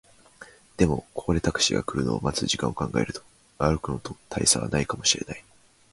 [0.77, 3.21] でも、ここでタクシーが来るのを待つ時間を考えると、
[3.59, 5.43] 歩くのと大差はないかもしれない